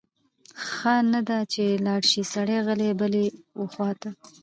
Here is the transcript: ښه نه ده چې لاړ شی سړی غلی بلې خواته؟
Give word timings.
ښه 0.67 0.95
نه 1.11 1.21
ده 1.27 1.39
چې 1.53 1.63
لاړ 1.85 2.01
شی 2.11 2.21
سړی 2.33 2.57
غلی 2.65 2.89
بلې 2.99 3.25
خواته؟ 3.71 4.09